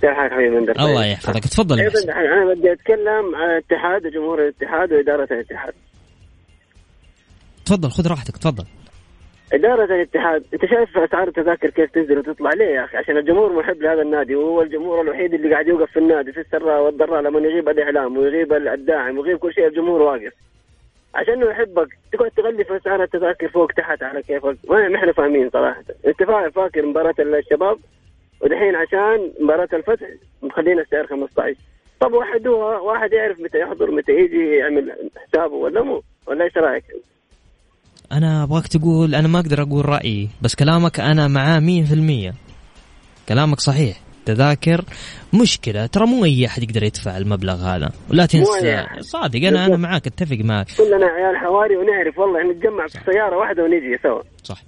[0.00, 1.44] كيف حالك حبيبي من درب الله يحفظك.
[1.44, 2.10] تفضل يا محسن.
[2.10, 5.74] أنا بدي أتكلم عن الاتحاد وجمهور الاتحاد وإدارة الاتحاد.
[7.64, 8.64] تفضل خذ راحتك تفضل.
[9.52, 13.82] إدارة الاتحاد أنت شايف أسعار التذاكر كيف تنزل وتطلع ليه يا أخي؟ عشان الجمهور محب
[13.82, 17.68] لهذا النادي وهو الجمهور الوحيد اللي قاعد يوقف في النادي في السراء والضراء لما يغيب
[17.68, 20.32] الإعلام ويغيب الداعم ويغيب كل شيء الجمهور واقف.
[21.14, 24.56] عشان يحبك تقعد تغلي في أسعار التذاكر فوق تحت على كيفك.
[24.68, 25.84] ما إحنا فاهمين صراحة.
[26.06, 27.78] أنت فا- فاكر مباراة الشباب؟
[28.40, 30.06] ودحين عشان مباراة الفتح
[30.42, 31.56] مخلينا السعر 15
[32.00, 36.84] طب وحدوها واحد يعرف متى يحضر متى يجي يعمل حسابه ولا مو؟ ولا إيش رأيك؟
[38.12, 42.34] أنا أبغاك تقول أنا ما أقدر أقول رأيي بس كلامك أنا معاه مية في المية.
[43.28, 44.00] كلامك صحيح.
[44.26, 44.84] تذاكر
[45.34, 47.90] مشكلة ترى مو أي أحد يقدر يدفع المبلغ هذا.
[48.10, 48.84] ولا تنسى.
[49.00, 49.76] صادق أنا أنا.
[49.76, 54.22] معاك أتفق معك كلنا عيال حواري ونعرف والله نتجمع في سيارة واحدة ونجي سوا.
[54.44, 54.62] صح.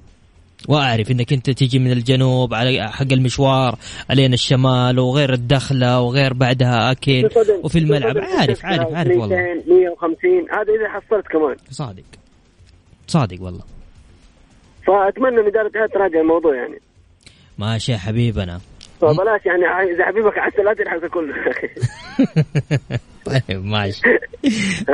[0.68, 3.78] وأعرف إنك أنت تيجي من الجنوب على حق المشوار
[4.10, 7.28] علينا الشمال وغير الدخلة وغير بعدها اكل
[7.62, 8.18] وفي الملعب.
[8.18, 9.36] عارف عارف عارف والله.
[9.36, 11.56] 200 150 هذا إذا حصلت كمان.
[11.70, 12.23] صادق.
[13.06, 13.62] صادق والله.
[14.86, 16.78] فأتمنى ان اداره الاتحاد تراجع الموضوع يعني.
[17.58, 18.60] ماشي يا حبيبنا
[19.00, 21.34] فبلاش يعني إذا حبيبك عسل لا تلحق كله.
[23.48, 24.02] طيب ماشي.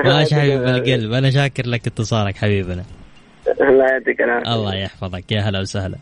[0.05, 1.13] ماشي حبيب القلب.
[1.13, 2.85] أنا شاكر لك اتصالك حبيبنا
[3.61, 4.55] الله يعطيك العافية.
[4.55, 5.33] الله يحفظك.
[5.33, 5.97] يا هلا وسهلا.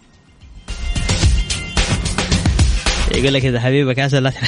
[3.14, 4.32] يقول لك إذا حبيبك عسل لا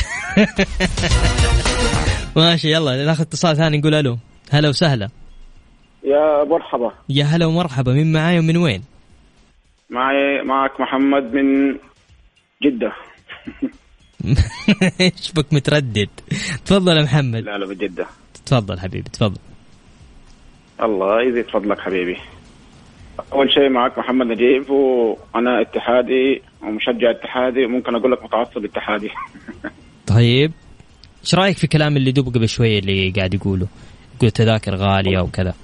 [2.37, 4.19] ماشي يلا ناخذ اتصال ثاني نقول ألو.
[4.51, 5.09] هلا وسهلا.
[6.05, 6.93] يا مرحبا.
[7.09, 7.93] يا هلا ومرحبا.
[7.93, 8.83] مين معاي ومن وين؟
[9.91, 11.79] معي معك محمد من
[12.63, 12.93] جدة.
[15.01, 16.09] إيش بك متردد؟
[16.65, 17.45] تفضل يا محمد.
[17.45, 18.07] لا لا بجدة
[18.47, 19.41] تفضل حبيبي تفضل.
[20.83, 22.17] الله يزيد فضلك حبيبي.
[23.33, 29.11] أول شيء معك محمد نجيب وأنا اتحادي ومشجع اتحادي وممكن أقول لك متعصب اتحادي.
[30.15, 30.53] طيب
[31.23, 33.67] إيش رأيك في كلام اللي دوب قبل شوية اللي قاعد يقوله؟
[34.17, 35.55] يقول تذاكر غالية وكذا.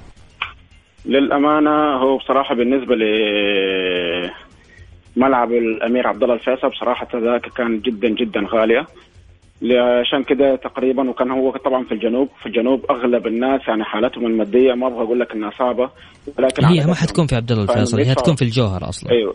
[1.06, 3.02] للأمانة هو بصراحة بالنسبة ل
[5.16, 8.86] ملعب الأمير عبد الله الفيصل بصراحة التذاكر كانت جدا جدا غالية.
[10.00, 14.74] عشان كده تقريبا وكان هو طبعا في الجنوب في الجنوب أغلب الناس يعني حالتهم المادية
[14.74, 15.90] ما أبغى أقول لك إنها صعبة
[16.38, 19.10] ولكن هي ما حتكون في عبد الله الفيصل هي حتكون في الجوهر أصلا.
[19.12, 19.34] أيوه.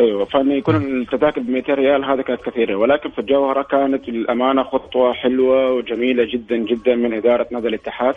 [0.00, 0.24] أيوه.
[0.24, 2.76] فإن يكون التذاكر ب 200 ريال هذا كانت كثيرة.
[2.76, 8.14] ولكن في الجوهرة كانت للأمانة خطوة حلوة وجميلة جدا جدا من إدارة نادي الاتحاد.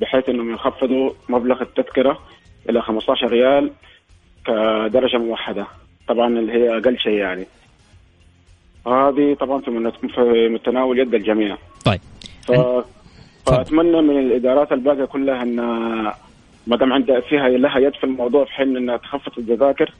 [0.00, 2.18] بحيث إنهم يخفضوا مبلغ التذكرة
[2.70, 3.70] إلى 15 ريال
[4.46, 5.66] كدرجة موحدة.
[6.08, 7.46] طبعا اللي هي أقل شيء يعني.
[8.86, 9.70] هذه طبعا في
[10.48, 11.56] متناول يد الجميع.
[11.84, 12.00] طيب.
[12.42, 12.52] ف...
[13.46, 15.56] فأتمنى من الإدارات الباقية كلها إن
[16.66, 19.94] ما دام عندها فيها لها يد في الموضوع في حين إنها تخفض التذاكر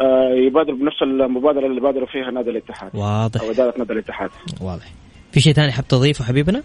[0.00, 2.90] آه يبادر بنفس المبادرة اللي بادروا فيها نادي الاتحاد.
[2.94, 3.42] واضح.
[3.42, 4.30] أو إدارة نادي الاتحاد.
[4.60, 4.92] واضح.
[5.32, 6.62] في شيء ثاني حاب تضيفه حبيبنا؟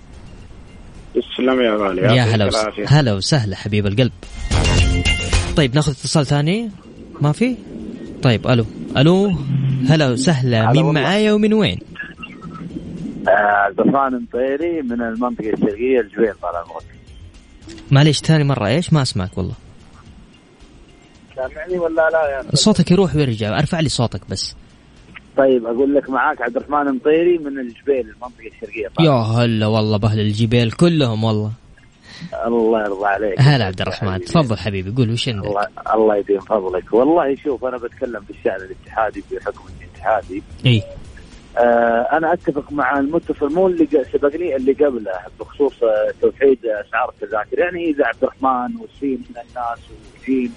[1.16, 2.02] تسلم يا غالي.
[2.02, 2.56] يا هلا وس...
[2.88, 4.12] هلا وسهلا حبيب القلب.
[5.56, 6.72] طيب ناخذ اتصال ثاني؟
[7.22, 7.56] ما في؟
[8.22, 8.66] طيب ألو.
[8.98, 9.32] ألو؟
[9.90, 10.72] هلا وسهلا.
[10.72, 11.80] مين معايا ومن وين؟
[13.28, 16.86] عبد الرحمن مطيري من المنطقة الشرقية الجوين طال عمرك.
[17.92, 18.68] معليش ثاني مرة.
[18.68, 19.54] إيش؟ ما أسمعك والله.
[21.36, 23.60] سامعني ولا لا يعني صوتك يروح ويرجع.
[23.60, 24.56] أرفع لي صوتك بس.
[25.38, 28.88] طيب أقول لك معاك عبد الرحمن مطيري من الجبيل المنطقة الشرقية.
[28.88, 29.08] طبعا.
[29.08, 31.52] يا هلا والله بأهل الجبيل كلهم والله.
[32.46, 33.42] الله يرضى عليك.
[33.42, 36.94] هلا عبد الرحمن تفضل حبيبي قول وش عندك؟ الله, الله يديم فضلك.
[36.94, 40.44] والله شوف أنا بتكلم بالشان الاتحادي بحكم إني اتحادي.
[40.66, 40.84] اي
[41.58, 45.74] آه أنا أتفق مع المتصل مو اللي سبقني اللي قبله بخصوص
[46.22, 47.60] توحيد اسعار التذاكر.
[47.60, 49.80] يعني إذا عبد الرحمن وسين من الناس
[50.22, 50.54] وجيم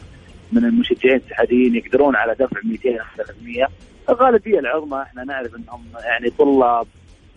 [0.53, 3.69] من المشجعين الاتحاديين يقدرون على دفع 200 300
[4.09, 6.87] الغالبيه العظمى إحنا نعرف إنهم يعني طلاب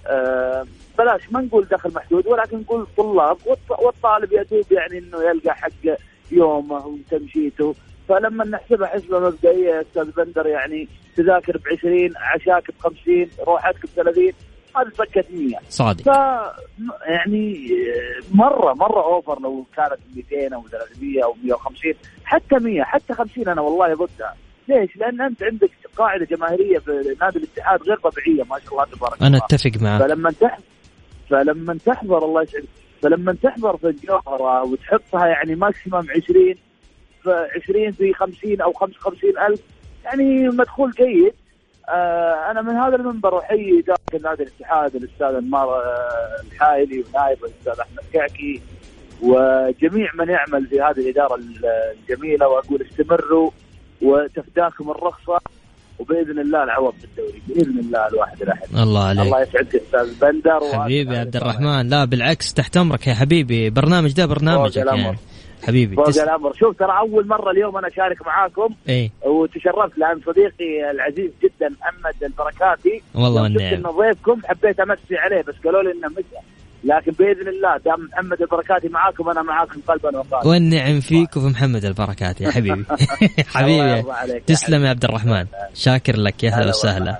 [0.07, 0.65] آه
[0.97, 3.38] بلاش ما نقول دخل محدود ولكن نقول طلاب
[3.69, 5.97] والطالب يدوب يعني إنه يلقى حق
[6.31, 7.75] يومه وتمشيته.
[8.10, 13.89] فلما نحسبها حسبة مبدئية أستاذ بندر يعني تذاكر ب 20 عشاك ب 50 روحتك ب
[13.95, 14.23] 30
[14.75, 16.03] هذه سكت 100 صادق.
[16.03, 16.07] ف
[17.07, 17.69] يعني
[18.31, 21.93] مرة مرة أوفر لو كانت 200 أو 300 أو 150
[22.25, 24.36] حتى 100 حتى 50 أنا والله ضدها
[24.73, 29.15] ليش؟ لأن أنت عندك قاعدة جماهيرية في نادي الاتحاد غير طبيعية ما شاء الله تبارك
[29.15, 29.27] الله.
[29.27, 30.01] أنا أتفق معك.
[30.01, 30.63] فلما تحضر
[31.29, 32.67] فلما تحضر الله يسعدك.
[33.01, 36.55] فلما تحضر في الجوهرة وتحطها يعني ماكسيمم 20
[37.23, 39.60] ف 20 في 50 أو 55 ألف
[40.05, 41.34] يعني مدخول جيد.
[41.89, 45.84] آه أنا من هذا المنبر أحيي إدارة نادي الاتحاد الأستاذ انمار
[46.45, 48.62] الحايلي ونائب الأستاذ أحمد كعكي
[49.21, 51.39] وجميع من يعمل في هذه الإدارة
[52.10, 53.51] الجميلة وأقول استمروا.
[54.01, 55.39] وتفداكم الرخصة
[55.99, 58.75] وبإذن الله العوض بالدوري بإذن الله الواحد الأحد.
[58.75, 59.25] الله عليك.
[59.25, 61.89] الله يسعدك أستاذ بندر حبيبي عبد الرحمن.
[61.89, 63.69] لا بالعكس تحت امرك يا حبيبي.
[63.69, 65.17] برنامج ده برنامجك يعني.
[65.63, 66.19] حبيبي فوق تس...
[66.19, 66.53] الأمر.
[66.53, 68.73] شوف ترى أول مرة اليوم أنا أشارك معاكم.
[68.89, 69.11] إيه.
[69.25, 73.01] وتشرفت لأن صديقي العزيز جدا محمد البركاتي.
[73.15, 73.73] والله والنعم.
[73.73, 76.45] إنه ضيفكم حبيت أمسي عليه بس قالوا لي إنه مشى.
[76.84, 80.48] لكن بإذن الله دام محمد البركاتي معاكم أنا معاكم قلبا وقالبا.
[80.48, 82.86] والنعم فيك وفي محمد البركاتي يا حبيبي.
[83.56, 84.04] حبيبي.
[84.48, 85.46] تسلم يا عبد الرحمن.
[85.74, 86.44] شاكر لك.
[86.44, 87.17] يا هلا وسهلا.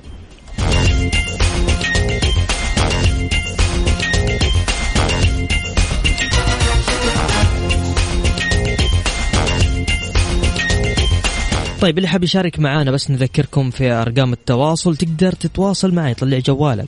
[11.82, 16.88] طيب اللي حاب يشارك معانا بس نذكركم في أرقام التواصل تقدر تتواصل معي طلع جوالك.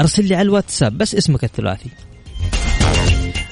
[0.00, 1.90] أرسل لي على الواتساب بس اسمك الثلاثي.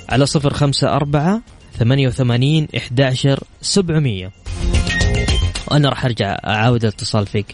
[0.09, 1.41] على صفر خمسة أربعة
[1.79, 4.31] ثمانية وثمانين إحداشر سبعمية.
[5.69, 7.47] وأنا راح أرجع أعاود الاتصال فيك.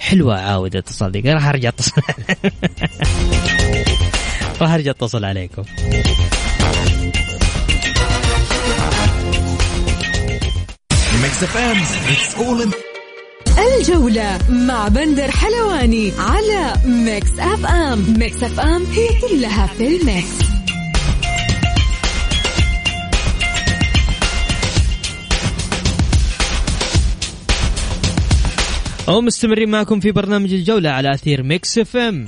[0.00, 1.26] حلوة أعاود الاتصال فيك.
[1.26, 2.02] راح أرجع أتصل.
[4.60, 5.62] راح أرجع أتصل عليكم.
[13.58, 20.45] الجولة مع بندر حلواني على Mix FM Mix FM هي كلها في الميكس.
[29.08, 32.26] ومستمرين معكم في برنامج الجولة على أثير ميكس إف إم.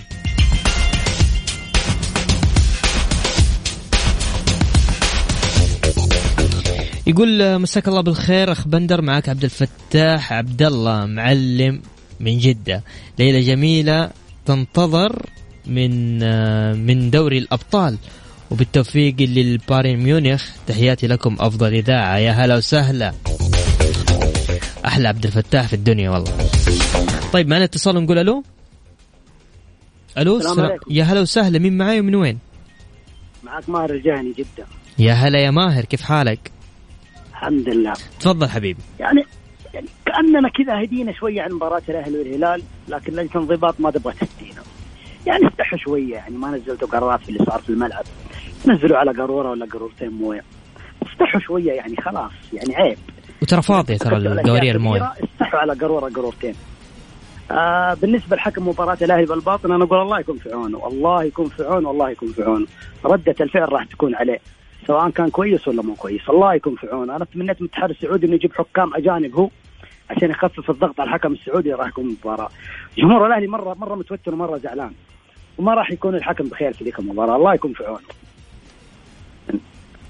[7.06, 11.82] يقول مساك الله بالخير أخ بندر معك عبد الفتاح عبد الله معلم
[12.20, 12.82] من جدة.
[13.18, 14.10] ليلة جميلة
[14.46, 15.26] تنتظر
[15.66, 16.18] من
[16.86, 17.96] من دوري الأبطال.
[18.50, 22.16] وبالتوفيق للبايرن ميونخ تحياتي لكم أفضل إذاعة.
[22.18, 23.12] يا هلا وسهلا.
[24.86, 26.47] أحلى عبد الفتاح في الدنيا والله.
[27.32, 28.42] طيب معنا اتصال نقول ألو؟
[30.18, 30.92] ألو السلام عليكم.
[30.92, 31.58] يا هلا وسهلا.
[31.58, 32.38] مين معاي ومن وين؟
[33.44, 34.66] معك ماهر الجهني جدا
[34.98, 36.52] يا هلا يا ماهر كيف حالك؟
[37.30, 37.92] الحمد لله.
[38.20, 38.80] تفضل حبيبي.
[39.00, 39.24] يعني
[39.74, 44.62] يعني كأننا كذا هدينا شوية عن مباراة الأهلي والهلال لكن لجنه الانضباط ما تبغى تهدينا.
[45.26, 48.04] يعني استحوا شوية يعني ما نزلتوا قرارات في اللي صار في الملعب.
[48.66, 50.44] نزلوا على قارورة ولا قارورتين موية.
[51.12, 52.98] استحوا شوية يعني خلاص يعني عيب.
[53.42, 55.12] وترى فاضية ترى القوارير الموية.
[55.24, 56.54] استحوا على قاروره قارورتين
[57.50, 60.86] آه بالنسبة لحكم مباراة الأهلي بالباطن أنا أقول الله يكون في عونه.
[60.88, 62.66] الله يكون في عونه والله يكون في عونه.
[63.04, 64.38] ردة الفعل راح تكون عليه
[64.86, 66.28] سواء كان كويس ولا مو كويس.
[66.28, 67.16] الله يكون في عونه.
[67.16, 69.50] أنا تمنيت من الاتحاد السعودي إنه يجيب حكام أجانب هو
[70.10, 72.48] عشان يخفف الضغط على الحكم السعودي راح يكون المباراه
[72.98, 74.92] جمهور الأهلي مره مرة متوتر ومرة زعلان.
[75.58, 77.36] وما راح يكون الحكم بخير في ذيك المباراة.
[77.36, 78.00] الله يكون في عونه.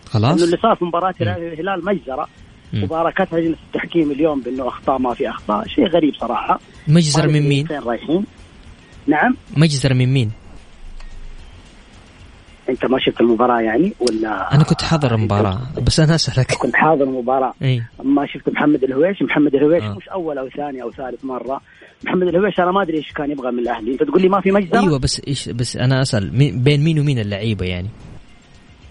[0.06, 0.42] خلاص.
[0.42, 2.28] اللي صار في مباراة والهلال مجزرة.
[2.72, 2.84] مم.
[2.84, 5.68] وباركتها لجنه التحكيم اليوم بأنه أخطاء ما في أخطاء.
[5.68, 6.60] شيء غريب صراحة.
[6.88, 8.24] مجزر من ندري مين؟ فين رايحين؟
[9.06, 9.36] نعم.
[9.56, 10.30] مجزر من مين؟
[12.68, 16.52] أنت ما شفت المباراة يعني ولا؟ أنا كنت حاضر المباراة بس أنا أسألك.
[16.52, 17.54] كنت حاضر المباراة.
[17.62, 17.82] إي.
[18.04, 19.94] ما شفت محمد الهويش؟ محمد الهويش آه.
[19.94, 21.60] مش أول أو ثاني أو ثالث مرة.
[22.04, 23.92] محمد الهويش أنا ما أدري إيش كان يبغى من الأهلي.
[23.92, 26.98] أنت تقول لي ما في مجزرة؟ أيوه بس إيش بس أنا أسأل مين بين مين
[27.00, 27.88] ومين اللعيبة يعني؟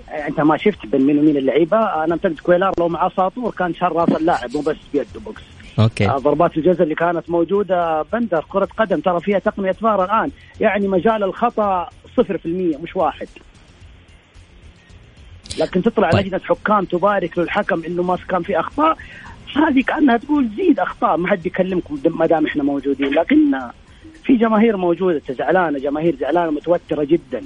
[0.10, 3.96] انت ما شفت بين مين ومين اللعيبة أنا اعتقد كويلار لو معاه ساطور كان شال
[3.96, 5.42] راس اللاعب مو بس بيده بوكس.
[5.80, 6.10] أوكي.
[6.10, 10.32] آه، ضربات الجزاء اللي كانت موجودة بندر كرة قدم ترى فيها تقنية فار الآن.
[10.60, 13.28] يعني مجال الخطأ 0% مش واحد.
[15.60, 16.26] لكن تطلع طيب.
[16.26, 18.98] لجنة حكام تبارك للحكم إنه ما كان في أخطاء.
[19.56, 23.14] هذه كأنها تقول زيد أخطاء ما حد يكلمكم ما دام إحنا موجودين.
[23.14, 23.60] لكن
[24.24, 27.44] في جماهير موجودة زعلانة جماهير زعلانة متوترة جدا.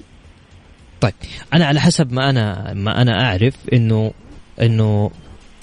[1.01, 1.13] طيب
[1.53, 4.11] أنا على حسب ما أنا ما أنا أعرف إنه
[4.61, 5.11] إنه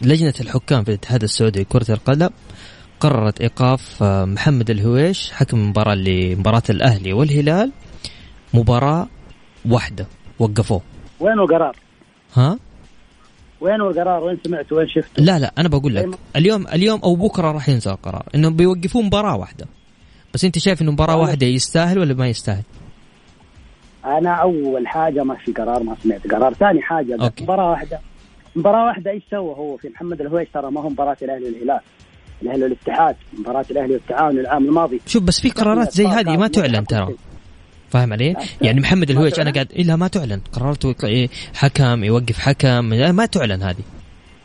[0.03, 2.29] لجنة الحكام في الاتحاد السعودي لكرة القدم
[3.01, 7.73] قررت إيقاف آه، محمد الهويش حكم المباراه لمباراه الأهلي والهلال
[8.55, 9.09] مباراة
[9.69, 10.07] واحدة
[10.39, 10.83] وقفوه
[11.21, 11.77] وين القرار؟
[12.35, 12.59] ها
[13.61, 17.53] وين القرار؟ وين سمعت وين شفت؟ لا لا أنا بقول لك اليوم اليوم أو بكرة
[17.53, 19.67] راح ينزل القرار انهم بيوقفون مباراة واحدة
[20.35, 22.63] بس أنت شايف إنه مباراة واحدة يستاهل ولا ما يستاهل؟
[24.09, 26.27] أنا أول حاجة ما في قرار ما سمعت.
[26.27, 27.17] قرار ثاني حاجة.
[27.41, 28.01] مباراة واحدة.
[28.57, 31.81] مباراة واحدة إيش سوى هو؟ في محمد الهويش ترى ما هو مباراة الأهلي والهلال.
[32.43, 33.17] الأهلي والاتحاد.
[33.39, 35.01] مباراة الأهلي والتعاون العام الماضي.
[35.07, 37.09] شوف بس في قرارات زي هذه ما تعلن ترى.
[37.91, 40.41] فاهم علي؟ يعني محمد الهويش أنا قاعد إلا ما تعلن.
[40.53, 42.85] قررت إيه، حكم يوقف حكم.
[42.85, 43.85] ما تعلن هذه.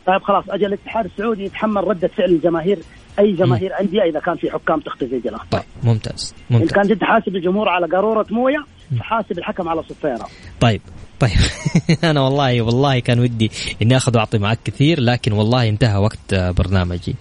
[0.06, 2.78] طيب خلاص أجل الاتحاد السعودي يتحمل ردة فعل الجماهير.
[3.18, 6.90] أي جماهير أندية إذا كان في حكام تخطي زي الاخطاء طيب ممتاز إن ممتاز كانت
[6.90, 8.64] أنت حاسب الجمهور على قارورة موية
[8.98, 10.28] فحاسب الحكم على صفيره
[10.60, 10.80] طيب
[11.20, 11.38] طيب.
[12.10, 13.50] أنا والله والله كان ودي
[13.82, 17.14] إني أخذ وأعطي معك كثير لكن والله انتهى وقت برنامجي.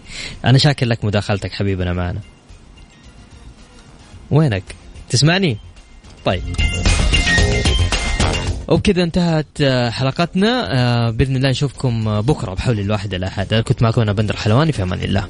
[0.45, 2.19] أنا شاكر لك مداخلتك حبيبنا معنا.
[4.31, 4.63] وينك؟
[5.09, 5.57] تسمعني؟
[6.25, 6.43] طيب.
[8.67, 10.73] وبكذا انتهت آه، حلقتنا.
[10.73, 14.99] آه، بإذن الله نشوفكم بكرة بحول الواحد الاحد كنت معكم أنا بندر حلواني في أمان
[15.01, 15.27] الله.